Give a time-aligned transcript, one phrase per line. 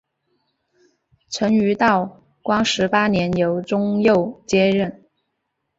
[1.27, 5.05] 曾于道光十八年由中佑接任。